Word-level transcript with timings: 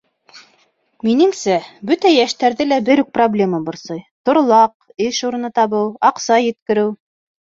—Минеңсә, 1.07 1.57
бөтөн 1.89 2.15
йәштәрҙе 2.15 2.65
лә 2.69 2.79
бер 2.87 3.01
үк 3.03 3.11
проблема 3.17 3.59
борсой: 3.67 4.01
торлаҡ, 4.31 4.73
эш 5.09 5.21
урыны 5.29 5.53
табыу, 5.61 5.93
аҡса 6.11 6.39
еткереү. 6.45 6.89